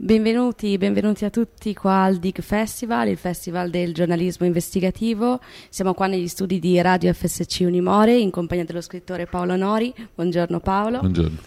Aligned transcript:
Benvenuti, 0.00 0.78
benvenuti 0.78 1.24
a 1.24 1.30
tutti 1.30 1.74
qua 1.74 2.04
al 2.04 2.18
DIG 2.18 2.40
Festival, 2.40 3.08
il 3.08 3.16
festival 3.16 3.68
del 3.68 3.92
giornalismo 3.92 4.46
investigativo. 4.46 5.40
Siamo 5.70 5.92
qua 5.92 6.06
negli 6.06 6.28
studi 6.28 6.60
di 6.60 6.80
Radio 6.80 7.12
FSC 7.12 7.62
Unimore 7.62 8.16
in 8.16 8.30
compagnia 8.30 8.64
dello 8.64 8.80
scrittore 8.80 9.26
Paolo 9.26 9.56
Nori. 9.56 9.92
Buongiorno 10.14 10.60
Paolo. 10.60 11.00
Buongiorno. 11.00 11.38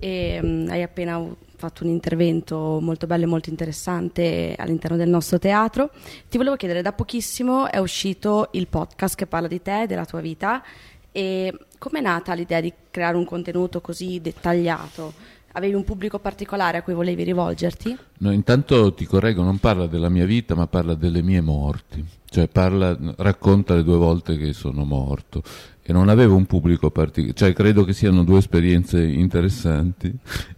E, 0.00 0.40
um, 0.42 0.66
hai 0.70 0.82
appena 0.82 1.24
fatto 1.54 1.84
un 1.84 1.90
intervento 1.90 2.80
molto 2.80 3.06
bello 3.06 3.22
e 3.22 3.28
molto 3.28 3.48
interessante 3.48 4.56
all'interno 4.58 4.96
del 4.96 5.08
nostro 5.08 5.38
teatro. 5.38 5.90
Ti 6.28 6.36
volevo 6.36 6.56
chiedere, 6.56 6.82
da 6.82 6.92
pochissimo 6.92 7.70
è 7.70 7.78
uscito 7.78 8.48
il 8.54 8.66
podcast 8.66 9.14
che 9.14 9.28
parla 9.28 9.46
di 9.46 9.62
te, 9.62 9.84
della 9.86 10.04
tua 10.04 10.20
vita. 10.20 10.64
E 11.12 11.56
com'è 11.78 12.00
nata 12.00 12.34
l'idea 12.34 12.60
di 12.60 12.72
creare 12.90 13.16
un 13.16 13.24
contenuto 13.24 13.80
così 13.80 14.20
dettagliato? 14.20 15.38
Avevi 15.52 15.74
un 15.74 15.82
pubblico 15.82 16.20
particolare 16.20 16.78
a 16.78 16.82
cui 16.82 16.94
volevi 16.94 17.24
rivolgerti? 17.24 17.96
No, 18.18 18.32
intanto 18.32 18.94
ti 18.94 19.04
correggo, 19.04 19.42
non 19.42 19.58
parla 19.58 19.86
della 19.86 20.08
mia 20.08 20.24
vita, 20.24 20.54
ma 20.54 20.68
parla 20.68 20.94
delle 20.94 21.22
mie 21.22 21.40
morti. 21.40 22.04
Cioè 22.24 22.46
parla, 22.46 22.96
racconta 23.16 23.74
le 23.74 23.82
due 23.82 23.96
volte 23.96 24.36
che 24.36 24.52
sono 24.52 24.84
morto. 24.84 25.42
E 25.82 25.92
non 25.92 26.08
avevo 26.08 26.36
un 26.36 26.46
pubblico 26.46 26.92
particolare, 26.92 27.36
cioè 27.36 27.52
credo 27.52 27.84
che 27.84 27.92
siano 27.92 28.22
due 28.22 28.38
esperienze 28.38 29.02
interessanti. 29.02 30.12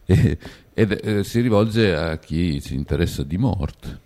E, 0.05 0.39
ed 0.75 1.01
eh, 1.03 1.25
si 1.25 1.41
rivolge 1.41 1.95
a 1.95 2.19
chi 2.19 2.61
si 2.61 2.75
interessa 2.75 3.23
di 3.23 3.39
morte. 3.39 4.01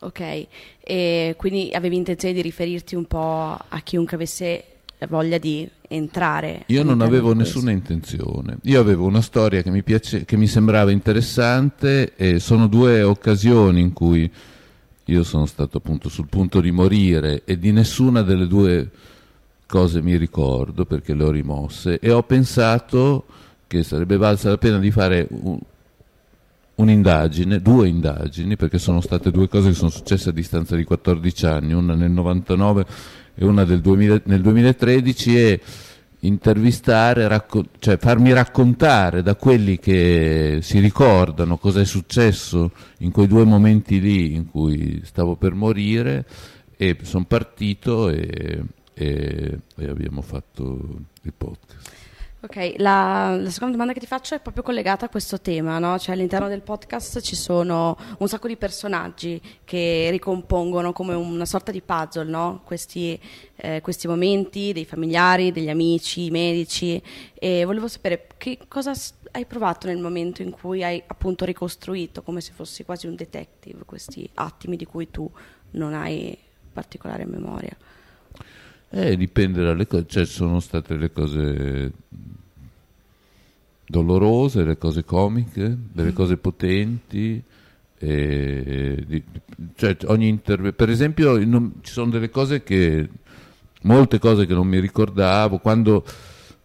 Ok, 0.00 0.46
e 0.80 1.34
quindi 1.36 1.70
avevi 1.72 1.96
intenzione 1.96 2.34
di 2.34 2.42
riferirti 2.42 2.94
un 2.94 3.06
po' 3.06 3.58
a 3.68 3.80
chiunque 3.82 4.16
avesse 4.16 4.64
voglia 5.06 5.38
di 5.38 5.68
entrare. 5.88 6.64
Io 6.66 6.82
non 6.82 7.00
avevo 7.02 7.34
nessuna 7.34 7.70
intenzione, 7.70 8.58
io 8.62 8.80
avevo 8.80 9.04
una 9.04 9.20
storia 9.20 9.62
che 9.62 9.70
mi, 9.70 9.82
piace, 9.82 10.24
che 10.24 10.36
mi 10.36 10.46
sembrava 10.46 10.90
interessante 10.90 12.14
e 12.16 12.38
sono 12.38 12.66
due 12.66 13.02
occasioni 13.02 13.80
in 13.80 13.92
cui 13.92 14.30
io 15.04 15.22
sono 15.22 15.46
stato 15.46 15.76
appunto 15.78 16.08
sul 16.08 16.28
punto 16.28 16.60
di 16.60 16.70
morire 16.70 17.42
e 17.44 17.58
di 17.58 17.70
nessuna 17.72 18.22
delle 18.22 18.46
due 18.46 18.90
cose 19.66 20.00
mi 20.00 20.16
ricordo 20.16 20.84
perché 20.84 21.14
le 21.14 21.24
ho 21.24 21.30
rimosse 21.30 21.98
e 21.98 22.10
ho 22.10 22.22
pensato 22.22 23.26
che 23.66 23.82
sarebbe 23.82 24.16
valsa 24.16 24.48
la 24.48 24.58
pena 24.58 24.78
di 24.78 24.90
fare 24.90 25.26
un, 25.28 25.58
un'indagine, 26.76 27.60
due 27.60 27.88
indagini, 27.88 28.56
perché 28.56 28.78
sono 28.78 29.00
state 29.00 29.30
due 29.30 29.48
cose 29.48 29.68
che 29.68 29.74
sono 29.74 29.90
successe 29.90 30.30
a 30.30 30.32
distanza 30.32 30.76
di 30.76 30.84
14 30.84 31.46
anni, 31.46 31.72
una 31.72 31.94
nel 31.94 32.10
99 32.10 32.86
e 33.36 33.44
una 33.44 33.64
2000, 33.64 34.22
nel 34.24 34.40
2013 34.40 35.38
e 35.38 35.60
intervistare, 36.20 37.28
racco- 37.28 37.66
cioè 37.78 37.98
farmi 37.98 38.32
raccontare 38.32 39.22
da 39.22 39.36
quelli 39.36 39.78
che 39.78 40.58
si 40.62 40.78
ricordano 40.80 41.58
cosa 41.58 41.80
è 41.80 41.84
successo 41.84 42.72
in 42.98 43.12
quei 43.12 43.26
due 43.26 43.44
momenti 43.44 44.00
lì 44.00 44.34
in 44.34 44.50
cui 44.50 45.02
stavo 45.04 45.36
per 45.36 45.54
morire 45.54 46.24
e 46.76 46.96
sono 47.02 47.24
partito 47.26 48.08
e, 48.08 48.62
e, 48.94 49.58
e 49.76 49.88
abbiamo 49.88 50.22
fatto 50.22 50.78
il 51.22 51.32
podcast. 51.36 52.04
Ok, 52.38 52.74
la, 52.76 53.34
la, 53.34 53.48
seconda 53.48 53.72
domanda 53.72 53.94
che 53.94 53.98
ti 53.98 54.06
faccio 54.06 54.34
è 54.34 54.40
proprio 54.40 54.62
collegata 54.62 55.06
a 55.06 55.08
questo 55.08 55.40
tema, 55.40 55.78
no? 55.78 55.98
Cioè 55.98 56.14
all'interno 56.14 56.48
del 56.48 56.60
podcast 56.60 57.20
ci 57.20 57.34
sono 57.34 57.96
un 58.18 58.28
sacco 58.28 58.46
di 58.46 58.56
personaggi 58.56 59.40
che 59.64 60.08
ricompongono 60.10 60.92
come 60.92 61.14
una 61.14 61.46
sorta 61.46 61.72
di 61.72 61.80
puzzle, 61.80 62.30
no? 62.30 62.60
questi, 62.64 63.18
eh, 63.56 63.80
questi, 63.80 64.06
momenti 64.06 64.74
dei 64.74 64.84
familiari, 64.84 65.50
degli 65.50 65.70
amici, 65.70 66.30
medici 66.30 67.02
e 67.34 67.64
volevo 67.64 67.88
sapere 67.88 68.26
che 68.36 68.58
cosa 68.68 68.92
hai 69.32 69.46
provato 69.46 69.86
nel 69.86 69.98
momento 69.98 70.42
in 70.42 70.50
cui 70.50 70.84
hai 70.84 71.02
appunto 71.06 71.46
ricostruito 71.46 72.22
come 72.22 72.42
se 72.42 72.52
fossi 72.52 72.84
quasi 72.84 73.06
un 73.06 73.16
detective 73.16 73.84
questi 73.86 74.28
attimi 74.34 74.76
di 74.76 74.84
cui 74.84 75.10
tu 75.10 75.28
non 75.72 75.94
hai 75.94 76.36
particolare 76.70 77.24
memoria. 77.24 77.74
Eh, 78.90 79.16
dipende 79.16 79.64
dalle 79.64 79.86
cose, 79.86 80.06
cioè 80.06 80.24
sono 80.24 80.60
state 80.60 80.96
le 80.96 81.10
cose 81.10 81.92
dolorose, 83.86 84.64
le 84.64 84.78
cose 84.78 85.04
comiche, 85.04 85.76
delle 85.92 86.12
cose 86.12 86.36
potenti. 86.36 87.42
E, 87.98 89.04
di, 89.06 89.22
cioè 89.74 89.96
ogni 90.06 90.28
interve- 90.28 90.72
per 90.72 90.90
esempio 90.90 91.42
non, 91.46 91.76
ci 91.80 91.92
sono 91.92 92.10
delle 92.10 92.28
cose 92.28 92.62
che 92.62 93.08
molte 93.82 94.18
cose 94.18 94.44
che 94.44 94.52
non 94.52 94.66
mi 94.66 94.78
ricordavo 94.78 95.56
quando 95.58 96.04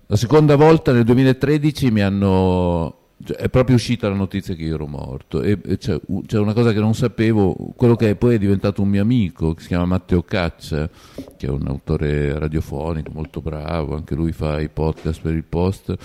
la 0.07 0.17
seconda 0.17 0.57
volta 0.57 0.91
nel 0.91 1.05
2013 1.05 1.89
mi 1.89 2.01
hanno 2.01 2.97
cioè, 3.23 3.37
è 3.37 3.49
proprio 3.49 3.75
uscita 3.75 4.09
la 4.09 4.15
notizia 4.15 4.55
che 4.55 4.63
io 4.63 4.73
ero 4.73 4.87
morto 4.87 5.41
e, 5.41 5.57
e 5.63 5.77
c'è, 5.77 5.97
c'è, 6.25 6.37
una 6.37 6.53
cosa 6.53 6.73
che 6.73 6.79
non 6.79 6.93
sapevo 6.93 7.55
quello 7.77 7.95
che 7.95 8.15
poi 8.15 8.35
è 8.35 8.37
diventato 8.37 8.81
un 8.81 8.89
mio 8.89 9.01
amico 9.01 9.53
che 9.53 9.61
si 9.61 9.67
chiama 9.67 9.85
Matteo 9.85 10.23
Caccia 10.23 10.89
che 11.37 11.47
è 11.47 11.49
un 11.49 11.65
autore 11.67 12.37
radiofonico 12.37 13.11
molto 13.13 13.39
bravo 13.41 13.95
anche 13.95 14.15
lui 14.15 14.33
fa 14.33 14.59
i 14.59 14.67
podcast 14.67 15.21
per 15.21 15.33
il 15.33 15.45
post 15.45 15.95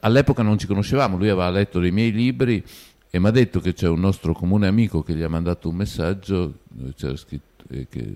all'epoca 0.00 0.42
non 0.42 0.58
ci 0.58 0.66
conoscevamo, 0.66 1.16
lui 1.16 1.28
aveva 1.28 1.50
letto 1.50 1.78
dei 1.78 1.90
miei 1.90 2.12
libri 2.12 2.64
e 3.10 3.18
mi 3.18 3.26
ha 3.26 3.30
detto 3.30 3.60
che 3.60 3.72
c'è 3.72 3.88
un 3.88 4.00
nostro 4.00 4.32
comune 4.32 4.66
amico 4.66 5.02
che 5.02 5.14
gli 5.14 5.22
ha 5.22 5.28
mandato 5.28 5.68
un 5.68 5.76
messaggio 5.76 6.60
dove 6.68 6.94
c'era 6.94 7.16
scritto, 7.16 7.64
eh, 7.70 7.86
che, 7.88 8.14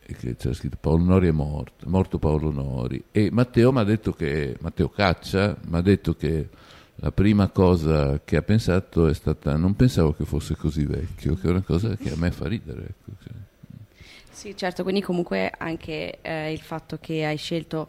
che 0.00 0.36
c'era 0.36 0.54
scritto 0.54 0.78
Paolo 0.80 1.04
Nori 1.04 1.28
è 1.28 1.32
morto, 1.32 1.84
è 1.84 1.88
morto 1.88 2.18
Paolo 2.18 2.50
Nori. 2.50 3.02
E 3.12 3.28
Matteo 3.30 3.72
mi 3.72 3.80
ha 3.80 3.84
detto 3.84 4.12
che, 4.12 4.56
Matteo 4.60 4.88
Caccia 4.88 5.56
mi 5.66 5.76
ha 5.76 5.82
detto 5.82 6.14
che 6.14 6.48
la 6.96 7.12
prima 7.12 7.48
cosa 7.50 8.20
che 8.24 8.36
ha 8.36 8.42
pensato 8.42 9.06
è 9.06 9.12
stata 9.12 9.54
non 9.56 9.76
pensavo 9.76 10.14
che 10.14 10.24
fosse 10.24 10.56
così 10.56 10.86
vecchio, 10.86 11.34
che 11.34 11.46
è 11.46 11.50
una 11.50 11.60
cosa 11.60 11.94
che 11.94 12.12
a 12.12 12.16
me 12.16 12.30
fa 12.30 12.48
ridere. 12.48 12.82
Ecco. 12.82 13.44
Sì, 14.30 14.54
certo, 14.54 14.82
quindi 14.82 15.00
comunque 15.00 15.50
anche 15.56 16.18
eh, 16.20 16.52
il 16.52 16.60
fatto 16.60 16.98
che 17.00 17.24
hai 17.24 17.38
scelto 17.38 17.88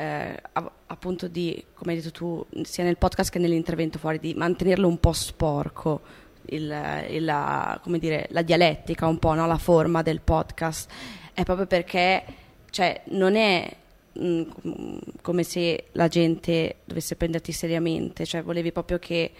eh, 0.00 0.42
appunto 0.86 1.28
di, 1.28 1.62
come 1.74 1.92
hai 1.92 2.00
detto 2.00 2.10
tu, 2.10 2.46
sia 2.62 2.84
nel 2.84 2.96
podcast 2.96 3.30
che 3.30 3.38
nell'intervento 3.38 3.98
fuori, 3.98 4.18
di 4.18 4.32
mantenerlo 4.34 4.88
un 4.88 4.98
po' 4.98 5.12
sporco, 5.12 6.00
il, 6.46 6.74
il, 7.10 7.24
la, 7.24 7.80
dire, 7.98 8.26
la, 8.30 8.42
dialettica 8.42 9.06
un 9.06 9.18
po', 9.18 9.34
no? 9.34 9.46
la 9.46 9.58
forma 9.58 10.00
del 10.00 10.20
podcast, 10.22 10.90
è 11.34 11.42
proprio 11.44 11.66
perché 11.66 12.24
cioè, 12.70 13.02
non 13.08 13.36
è 13.36 13.70
mh, 14.12 14.42
mm, 14.66 14.98
come 15.20 15.42
se 15.42 15.88
la 15.92 16.08
gente 16.08 16.76
dovesse 16.84 17.16
prenderti 17.16 17.52
seriamente, 17.52 18.24
cioè 18.24 18.42
volevi 18.42 18.72
proprio 18.72 18.98
che 18.98 19.30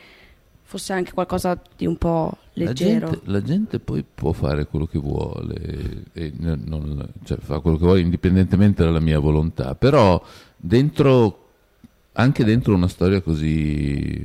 fosse 0.70 0.92
anche 0.92 1.10
qualcosa 1.12 1.60
di 1.76 1.84
un 1.84 1.96
po' 1.96 2.36
leggero. 2.52 3.06
La 3.06 3.12
gente, 3.12 3.30
la 3.30 3.42
gente 3.42 3.78
poi 3.80 4.04
può 4.04 4.30
fare 4.30 4.68
quello 4.68 4.86
che 4.86 5.00
vuole, 5.00 6.04
non, 6.36 7.08
cioè 7.24 7.38
fa 7.38 7.58
quello 7.58 7.76
che 7.76 7.84
vuole 7.84 7.98
indipendentemente 7.98 8.84
dalla 8.84 9.00
mia 9.00 9.18
volontà, 9.18 9.74
però 9.74 10.24
dentro, 10.56 11.48
anche 12.12 12.44
dentro 12.44 12.72
una 12.72 12.86
storia 12.86 13.20
così, 13.20 14.24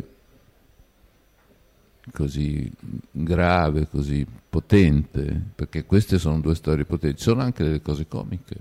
così 2.11 2.71
grave, 3.09 3.87
così 3.87 4.23
potente, 4.47 5.41
perché 5.55 5.85
queste 5.85 6.19
sono 6.19 6.41
due 6.41 6.53
storie 6.53 6.85
potenti, 6.85 7.23
sono 7.23 7.41
anche 7.41 7.63
delle 7.63 7.81
cose 7.81 8.07
comiche. 8.07 8.55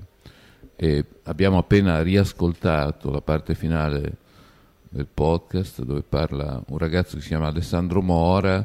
E 0.74 1.04
abbiamo 1.24 1.58
appena 1.58 2.00
riascoltato 2.00 3.10
la 3.10 3.20
parte 3.20 3.54
finale 3.54 4.16
del 4.94 5.08
podcast 5.12 5.82
dove 5.82 6.02
parla 6.02 6.62
un 6.68 6.78
ragazzo 6.78 7.16
che 7.16 7.22
si 7.22 7.28
chiama 7.28 7.48
Alessandro 7.48 8.00
Mora, 8.00 8.64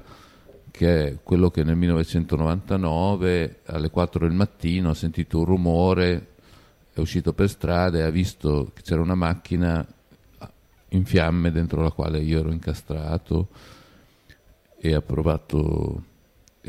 che 0.70 1.08
è 1.08 1.18
quello 1.24 1.50
che 1.50 1.64
nel 1.64 1.76
1999 1.76 3.62
alle 3.66 3.90
4 3.90 4.28
del 4.28 4.36
mattino 4.36 4.92
ha 4.92 4.94
sentito 4.94 5.40
un 5.40 5.46
rumore, 5.46 6.28
è 6.94 7.00
uscito 7.00 7.34
per 7.34 7.50
strada 7.50 7.98
e 7.98 8.02
ha 8.04 8.12
visto 8.12 8.70
che 8.76 8.84
c'era 8.84 9.02
una 9.02 9.16
macchina 9.16 9.84
in 10.90 11.06
fiamme 11.06 11.52
dentro 11.52 11.82
la 11.82 11.92
quale 11.92 12.20
io 12.20 12.40
ero 12.40 12.52
incastrato 12.52 13.48
e 14.78 14.94
ha 14.94 15.02
provato 15.02 16.04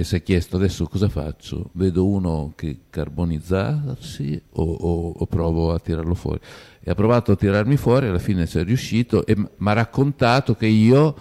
e 0.00 0.04
si 0.04 0.16
è 0.16 0.22
chiesto 0.22 0.56
adesso 0.56 0.86
cosa 0.86 1.10
faccio? 1.10 1.68
Vedo 1.72 2.06
uno 2.06 2.54
che 2.56 2.84
carbonizzarsi 2.88 4.42
o, 4.52 4.62
o, 4.62 5.10
o 5.18 5.26
provo 5.26 5.74
a 5.74 5.78
tirarlo 5.78 6.14
fuori? 6.14 6.40
E 6.80 6.90
ha 6.90 6.94
provato 6.94 7.32
a 7.32 7.36
tirarmi 7.36 7.76
fuori, 7.76 8.06
alla 8.06 8.18
fine 8.18 8.46
ci 8.46 8.58
è 8.58 8.64
riuscito 8.64 9.26
e 9.26 9.36
mi 9.36 9.48
ha 9.58 9.72
raccontato 9.74 10.54
che 10.54 10.66
io 10.66 11.14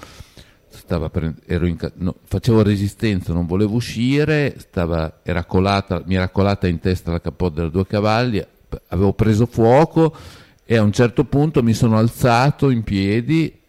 pre- 1.12 1.36
in, 1.46 1.92
no, 1.96 2.16
facevo 2.24 2.62
resistenza, 2.62 3.34
non 3.34 3.46
volevo 3.46 3.76
uscire, 3.76 4.56
stava, 4.60 5.20
era 5.24 5.44
colata, 5.44 6.02
mi 6.06 6.16
era 6.16 6.30
colata 6.30 6.68
in 6.68 6.80
testa 6.80 7.12
la 7.12 7.20
capotta 7.20 7.56
della 7.56 7.70
due 7.70 7.86
cavalli, 7.86 8.42
avevo 8.88 9.12
preso 9.12 9.46
fuoco 9.46 10.16
e 10.64 10.78
a 10.78 10.84
un 10.84 10.94
certo 10.94 11.26
punto 11.26 11.62
mi 11.62 11.74
sono 11.74 11.98
alzato 11.98 12.70
in 12.70 12.84
piedi, 12.84 13.60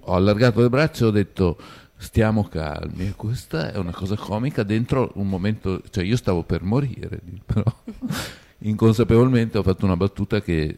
ho 0.00 0.14
allargato 0.14 0.62
le 0.62 0.68
braccia 0.68 1.04
e 1.04 1.06
ho 1.06 1.12
detto 1.12 1.58
stiamo 1.98 2.44
calmi. 2.44 3.12
questa 3.14 3.72
è 3.72 3.76
una 3.76 3.92
cosa 3.92 4.16
comica 4.16 4.62
dentro 4.62 5.10
un 5.14 5.28
momento, 5.28 5.82
cioè 5.90 6.04
io 6.04 6.16
stavo 6.16 6.42
per 6.42 6.62
morire, 6.62 7.20
però 7.44 7.64
inconsapevolmente 8.60 9.58
ho 9.58 9.62
fatto 9.62 9.84
una 9.84 9.96
battuta 9.96 10.40
che, 10.40 10.76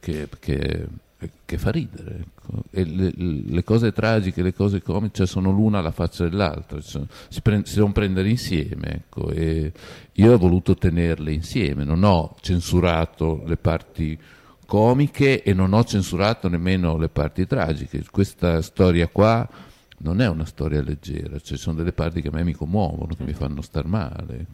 che, 0.00 0.28
che 0.38 0.88
che 1.44 1.58
fa 1.58 1.70
ridere. 1.70 2.20
Ecco. 2.20 2.62
E 2.70 2.84
le, 2.84 3.12
le, 3.14 3.64
cose 3.64 3.92
tragiche, 3.92 4.42
le 4.42 4.54
cose 4.54 4.80
comiche, 4.82 5.16
cioè 5.16 5.26
sono 5.26 5.50
l'una 5.50 5.78
alla 5.78 5.90
faccia 5.90 6.28
dell'altra, 6.28 6.80
cioè, 6.80 7.02
si, 7.28 7.40
prend- 7.42 7.66
si, 7.66 7.74
devono 7.74 7.92
prendere 7.92 8.28
insieme. 8.28 8.94
Ecco. 8.94 9.30
E 9.30 9.72
io 10.12 10.32
ho 10.32 10.38
voluto 10.38 10.74
tenerle 10.74 11.32
insieme, 11.32 11.84
non 11.84 12.04
ho 12.04 12.36
censurato 12.40 13.42
le 13.44 13.56
parti 13.56 14.18
comiche 14.66 15.42
e 15.42 15.52
non 15.52 15.72
ho 15.72 15.84
censurato 15.84 16.48
nemmeno 16.48 16.96
le 16.96 17.08
parti 17.08 17.46
tragiche. 17.46 18.04
Questa 18.10 18.62
storia 18.62 19.08
qua 19.08 19.48
non 20.02 20.20
è 20.20 20.28
una 20.28 20.44
storia 20.44 20.82
leggera, 20.82 21.38
ci 21.38 21.46
cioè 21.46 21.58
sono 21.58 21.76
delle 21.76 21.92
parti 21.92 22.22
che 22.22 22.28
a 22.28 22.32
me 22.32 22.42
mi 22.42 22.52
commuovono, 22.52 23.14
che 23.14 23.24
mi 23.24 23.32
fanno 23.32 23.60
star 23.62 23.86
male. 23.86 24.46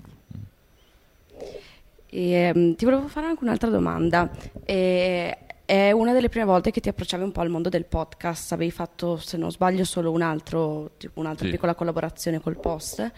E, 2.08 2.52
um, 2.54 2.74
ti 2.74 2.84
volevo 2.84 3.08
fare 3.08 3.26
anche 3.26 3.44
un'altra 3.44 3.68
domanda. 3.68 4.30
E, 4.64 5.38
è 5.64 5.90
una 5.90 6.12
delle 6.12 6.28
prime 6.28 6.46
volte 6.46 6.70
che 6.70 6.80
ti 6.80 6.88
approcciavi 6.88 7.24
un 7.24 7.32
po' 7.32 7.40
al 7.40 7.48
mondo 7.48 7.68
del 7.68 7.84
podcast, 7.84 8.52
avevi 8.52 8.70
fatto, 8.70 9.16
se 9.16 9.36
non 9.36 9.50
sbaglio, 9.50 9.84
solo 9.84 10.12
un 10.12 10.22
altro, 10.22 10.92
tipo 10.96 11.18
un'altra 11.20 11.44
sì. 11.44 11.52
piccola 11.52 11.74
collaborazione 11.74 12.40
col 12.40 12.58
post 12.58 13.12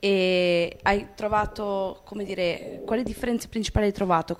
e 0.00 0.78
hai 0.82 1.08
trovato, 1.14 2.00
come 2.04 2.24
dire, 2.24 2.80
quali 2.86 3.02
differenze 3.02 3.48
principali 3.48 3.86
hai 3.86 3.92
trovato 3.92 4.36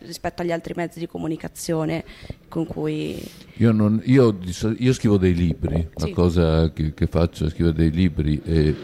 rispetto 0.00 0.42
agli 0.42 0.50
altri 0.50 0.74
mezzi 0.76 0.98
di 0.98 1.06
comunicazione 1.06 2.04
con 2.48 2.66
cui... 2.66 3.22
Io, 3.54 3.70
non, 3.70 4.02
io, 4.04 4.36
io 4.76 4.92
scrivo 4.92 5.16
dei 5.16 5.34
libri, 5.34 5.88
sì. 5.94 6.08
la 6.08 6.14
cosa 6.14 6.72
che, 6.72 6.92
che, 6.94 7.06
faccio 7.06 7.46
è 7.46 7.50
scrivere 7.50 7.76
dei 7.76 7.90
libri 7.92 8.42
e 8.44 8.74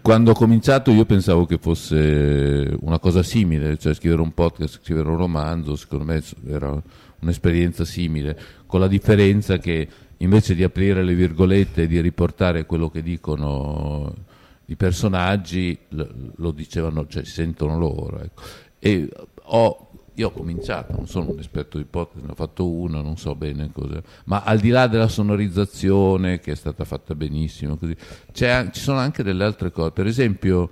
quando 0.00 0.32
ho 0.32 0.34
cominciato 0.34 0.90
io 0.90 1.04
pensavo 1.04 1.46
che 1.46 1.58
fosse 1.58 2.76
una 2.80 2.98
cosa 2.98 3.22
simile, 3.22 3.78
cioè 3.78 3.94
scrivere 3.94 4.20
un 4.20 4.34
podcast, 4.34 4.80
scrivere 4.82 5.08
un 5.08 5.16
romanzo, 5.16 5.76
secondo 5.76 6.04
me 6.04 6.20
era 6.48 6.82
un'esperienza 7.20 7.84
simile, 7.84 8.38
con 8.66 8.80
la 8.80 8.88
differenza 8.88 9.58
che 9.58 9.88
invece 10.24 10.54
di 10.54 10.64
aprire 10.64 11.04
le 11.04 11.14
virgolette 11.14 11.82
e 11.82 11.86
di 11.86 12.00
riportare 12.00 12.66
quello 12.66 12.90
che 12.90 13.02
dicono 13.02 14.12
i 14.66 14.76
personaggi, 14.76 15.78
lo, 16.36 16.50
dicevano, 16.50 17.06
cioè 17.06 17.24
sentono 17.24 17.78
loro. 17.78 18.20
Ecco. 18.20 18.42
E 18.78 19.08
ho, 19.42 19.90
io 20.14 20.28
ho 20.28 20.30
cominciato, 20.32 20.92
non 20.92 21.06
sono 21.06 21.30
un 21.30 21.38
esperto 21.38 21.78
di 21.78 21.84
podcast, 21.84 22.24
ne 22.24 22.32
ho 22.32 22.34
fatto 22.34 22.68
uno, 22.68 23.02
non 23.02 23.16
so 23.16 23.34
bene 23.34 23.70
cosa, 23.72 24.02
ma 24.24 24.42
al 24.42 24.58
di 24.58 24.70
là 24.70 24.86
della 24.86 25.08
sonorizzazione 25.08 26.40
che 26.40 26.52
è 26.52 26.56
stata 26.56 26.84
fatta 26.84 27.14
benissimo, 27.14 27.76
così, 27.76 27.96
ci 28.32 28.80
sono 28.80 28.98
anche 28.98 29.22
delle 29.22 29.44
altre 29.44 29.70
cose. 29.70 29.90
Per 29.90 30.06
esempio, 30.06 30.70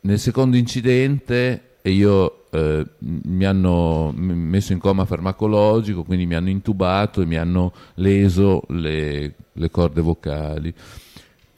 nel 0.00 0.18
secondo 0.18 0.56
incidente 0.56 1.76
e 1.82 1.90
io 1.90 2.37
eh, 2.50 2.84
mi 2.98 3.44
hanno 3.44 4.12
messo 4.14 4.72
in 4.72 4.78
coma 4.78 5.04
farmacologico, 5.04 6.04
quindi 6.04 6.26
mi 6.26 6.34
hanno 6.34 6.48
intubato 6.48 7.20
e 7.20 7.26
mi 7.26 7.36
hanno 7.36 7.72
leso 7.94 8.62
le, 8.68 9.34
le 9.52 9.70
corde 9.70 10.00
vocali. 10.00 10.72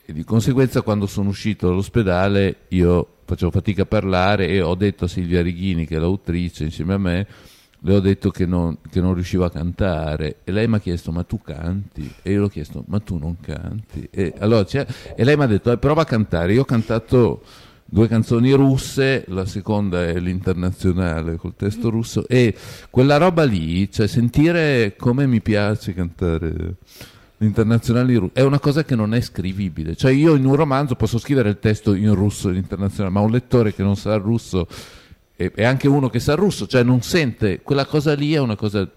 E 0.05 0.13
di 0.13 0.25
conseguenza 0.25 0.83
quando 0.83 1.07
sono 1.07 1.29
uscito 1.29 1.69
dall'ospedale 1.69 2.63
io 2.69 3.07
facevo 3.25 3.51
fatica 3.51 3.83
a 3.83 3.87
parlare 3.87 4.49
e 4.49 4.61
ho 4.61 4.75
detto 4.75 5.05
a 5.05 5.09
Silvia 5.09 5.43
Righini, 5.43 5.87
che 5.87 5.97
è 5.97 5.99
l'autrice 6.01 6.65
insieme 6.65 6.95
a 6.95 6.99
me, 6.99 7.27
le 7.83 7.95
ho 7.95 8.01
detto 8.01 8.31
che 8.31 8.45
non, 8.45 8.79
che 8.91 9.01
non 9.01 9.15
riuscivo 9.15 9.45
a 9.45 9.51
cantare 9.51 10.39
e 10.45 10.53
lei 10.53 10.69
mi 10.69 10.77
ha 10.77 10.81
chiesto 10.81 11.13
ma 11.13 11.23
tu 11.23 11.41
canti? 11.41 12.13
E 12.23 12.33
io 12.33 12.41
le 12.41 12.45
ho 12.47 12.49
chiesto 12.49 12.85
ma 12.89 12.99
tu 12.99 13.17
non 13.17 13.39
canti? 13.41 14.09
E, 14.11 14.35
allora, 14.39 14.67
e 14.69 15.25
lei 15.25 15.37
mi 15.37 15.45
ha 15.45 15.47
detto 15.47 15.71
eh, 15.71 15.79
prova 15.79 16.03
a 16.03 16.05
cantare, 16.05 16.53
io 16.53 16.63
ho 16.63 16.67
cantato 16.67 17.43
due 17.93 18.07
canzoni 18.07 18.53
russe, 18.53 19.25
la 19.29 19.45
seconda 19.45 20.07
è 20.07 20.19
l'internazionale 20.21 21.37
col 21.37 21.55
testo 21.57 21.91
russo 21.91 22.27
e 22.29 22.55
quella 22.89 23.17
roba 23.17 23.43
lì, 23.43 23.91
cioè 23.91 24.07
sentire 24.07 24.95
come 24.97 25.27
mi 25.27 25.41
piace 25.41 25.93
cantare 25.93 26.77
l'internazionale 27.39 28.15
russo, 28.17 28.35
è 28.35 28.43
una 28.43 28.61
cosa 28.61 28.85
che 28.85 28.95
non 28.95 29.13
è 29.13 29.21
scrivibile, 29.21 29.97
cioè 29.97 30.13
io 30.13 30.37
in 30.37 30.45
un 30.45 30.55
romanzo 30.55 30.95
posso 30.95 31.19
scrivere 31.19 31.49
il 31.49 31.59
testo 31.59 31.95
in 31.95 32.15
russo 32.15 32.49
l'internazionale, 32.49 33.13
ma 33.13 33.21
un 33.21 33.33
lettore 33.33 33.75
che 33.75 33.83
non 33.83 33.97
sa 33.97 34.15
il 34.15 34.21
russo 34.21 34.69
e, 35.35 35.51
e 35.53 35.65
anche 35.65 35.89
uno 35.89 36.09
che 36.09 36.21
sa 36.21 36.33
il 36.33 36.39
russo, 36.39 36.69
cioè 36.69 36.85
non 36.85 37.03
sente, 37.03 37.61
quella 37.61 37.87
cosa 37.87 38.15
lì 38.15 38.35
è 38.35 38.39
una 38.39 38.57
cosa 38.57 38.89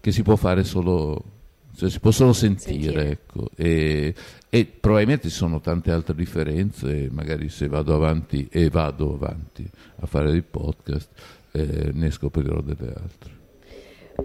che 0.00 0.12
si 0.12 0.22
può 0.22 0.36
fare 0.36 0.62
solo 0.62 1.37
cioè 1.78 1.90
si 1.90 2.00
possono 2.00 2.32
sentire. 2.32 3.10
Ecco. 3.10 3.50
E, 3.54 4.12
e, 4.50 4.64
probabilmente 4.64 5.28
ci 5.28 5.34
sono 5.34 5.60
tante 5.60 5.92
altre 5.92 6.16
differenze, 6.16 7.08
magari 7.12 7.48
se 7.48 7.68
vado 7.68 7.94
avanti 7.94 8.48
e 8.50 8.68
vado 8.68 9.14
avanti 9.14 9.64
a 10.00 10.06
fare 10.06 10.32
dei 10.32 10.42
podcast 10.42 11.08
eh, 11.52 11.90
ne 11.92 12.10
scoprirò 12.10 12.60
delle 12.62 12.88
altre. 12.88 13.36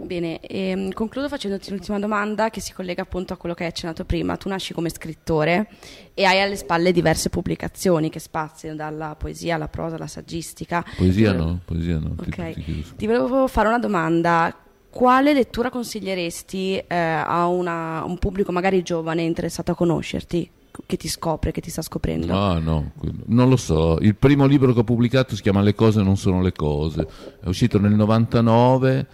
Bene, 0.02 0.40
ehm, 0.40 0.92
concludo 0.94 1.28
facendoti 1.30 1.70
l'ultima 1.70 2.00
domanda 2.00 2.50
che 2.50 2.60
si 2.60 2.74
collega 2.74 3.04
appunto 3.04 3.34
a 3.34 3.38
quello 3.38 3.54
che 3.54 3.62
hai 3.62 3.70
accennato 3.70 4.04
prima. 4.04 4.36
Tu 4.36 4.50
nasci 4.50 4.74
come 4.74 4.90
scrittore 4.90 5.68
e 6.16 6.26
hai 6.26 6.42
alle 6.42 6.56
spalle 6.56 6.92
diverse 6.92 7.30
pubblicazioni 7.30 8.10
che 8.10 8.18
spaziano 8.18 8.76
dalla 8.76 9.16
poesia 9.16 9.54
alla 9.54 9.68
prosa 9.68 9.96
alla 9.98 10.08
saggistica. 10.08 10.84
Poesia 10.98 11.34
no, 11.34 11.60
poesia 11.64 12.00
no. 12.00 12.16
Okay. 12.18 12.56
Ti, 12.56 12.64
ti, 12.64 12.86
ti 12.96 13.06
volevo 13.06 13.48
fare 13.48 13.68
una 13.68 13.78
domanda 13.78 14.63
quale 14.94 15.34
lettura 15.34 15.72
consiglieresti 15.72 16.78
eh, 16.78 16.96
a 16.96 17.48
una, 17.48 18.04
un 18.06 18.20
pubblico 18.20 18.52
magari 18.52 18.84
giovane 18.84 19.24
interessato 19.24 19.72
a 19.72 19.76
conoscerti? 19.76 20.50
che 20.88 20.98
ti 20.98 21.08
scopre, 21.08 21.52
che 21.52 21.62
ti 21.62 21.70
sta 21.70 21.84
scoprendo? 21.84 22.26
No, 22.26 22.58
no, 22.58 22.92
non 23.28 23.48
lo 23.48 23.58
so. 23.58 24.00
Il 24.00 24.16
primo 24.16 24.48
libro 24.48 24.74
che 24.74 24.80
ho 24.80 24.84
pubblicato 24.84 25.36
si 25.36 25.42
chiama 25.44 25.62
Le 25.62 25.76
cose 25.76 26.02
non 26.02 26.18
sono 26.18 26.42
le 26.42 26.52
cose. 26.52 27.08
È 27.40 27.48
uscito 27.48 27.80
nel 27.80 27.94
99 27.94 29.08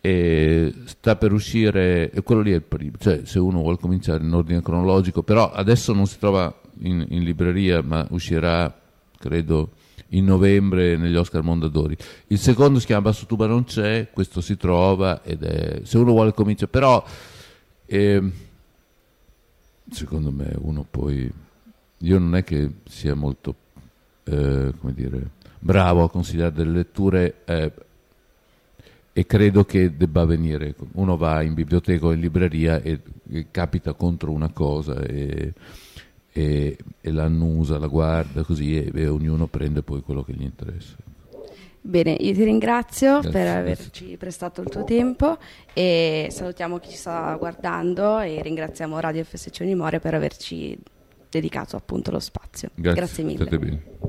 e 0.00 0.74
sta 0.84 1.16
per 1.16 1.32
uscire, 1.32 2.10
e 2.10 2.22
quello 2.22 2.42
lì 2.42 2.52
è 2.52 2.56
il 2.56 2.62
primo, 2.62 2.96
cioè 2.98 3.22
se 3.24 3.38
uno 3.38 3.60
vuole 3.60 3.78
cominciare 3.78 4.22
in 4.22 4.32
ordine 4.32 4.62
cronologico, 4.62 5.22
però 5.22 5.50
adesso 5.50 5.92
non 5.92 6.06
si 6.06 6.18
trova 6.18 6.54
in, 6.80 7.04
in 7.08 7.22
libreria, 7.22 7.82
ma 7.82 8.06
uscirà, 8.10 8.78
credo, 9.18 9.70
in 10.08 10.24
novembre 10.24 10.96
negli 10.96 11.16
Oscar 11.16 11.42
Mondadori. 11.42 11.96
Il 12.28 12.38
secondo 12.38 12.78
si 12.78 12.86
chiama 12.86 13.02
Basso 13.02 13.26
Tuba 13.26 13.46
non 13.46 13.64
c'è, 13.64 14.08
questo 14.12 14.40
si 14.40 14.56
trova 14.56 15.22
ed 15.22 15.42
è, 15.42 15.80
se 15.84 15.98
uno 15.98 16.12
vuole 16.12 16.32
cominciare, 16.32 16.70
però 16.70 17.04
eh, 17.86 18.22
secondo 19.90 20.30
me 20.30 20.52
uno 20.58 20.84
poi, 20.88 21.30
io 21.98 22.18
non 22.18 22.34
è 22.34 22.44
che 22.44 22.70
sia 22.88 23.14
molto, 23.14 23.54
eh, 24.24 24.72
come 24.78 24.92
dire, 24.94 25.30
bravo 25.58 26.04
a 26.04 26.10
consigliare 26.10 26.52
delle 26.52 26.72
letture 26.72 27.42
eh, 27.44 27.72
e 29.12 29.26
credo 29.26 29.64
che 29.64 29.96
debba 29.96 30.22
avvenire, 30.22 30.74
uno 30.92 31.16
va 31.16 31.42
in 31.42 31.54
biblioteca 31.54 32.06
o 32.06 32.12
in 32.12 32.20
libreria 32.20 32.80
e, 32.80 33.00
e 33.30 33.46
capita 33.50 33.92
contro 33.92 34.30
una 34.30 34.50
cosa 34.50 35.00
e 35.02 35.52
e, 36.32 36.76
e 37.00 37.10
la 37.10 37.24
annusa, 37.24 37.78
la 37.78 37.86
guarda 37.86 38.42
così 38.42 38.76
e, 38.76 38.90
e, 38.94 39.08
ognuno 39.08 39.46
prende 39.46 39.82
poi 39.82 40.02
quello 40.02 40.22
che 40.22 40.32
gli 40.32 40.42
interessa. 40.42 40.96
Bene, 41.80 42.10
io 42.10 42.34
ti 42.34 42.44
ringrazio 42.44 43.20
grazie, 43.20 43.30
per 43.30 43.46
averci 43.46 44.00
grazie. 44.00 44.16
prestato 44.18 44.60
il 44.60 44.68
tuo 44.68 44.84
tempo 44.84 45.38
e 45.72 46.28
salutiamo 46.30 46.78
chi 46.78 46.90
ci 46.90 46.96
sta 46.96 47.34
guardando 47.36 48.18
e 48.18 48.42
ringraziamo 48.42 48.98
Radio 49.00 49.24
FSC 49.24 49.58
Unimore 49.60 50.00
per 50.00 50.14
averci 50.14 50.76
dedicato 51.30 51.76
appunto 51.76 52.10
lo 52.10 52.20
spazio. 52.20 52.70
Grazie, 52.74 53.00
grazie 53.00 53.24
mille. 53.24 54.07